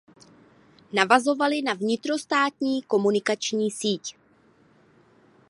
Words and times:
Navazovaly 0.93 1.61
na 1.61 1.73
vnitrostátní 1.73 2.81
komunikační 2.81 3.71
síť. 3.71 4.15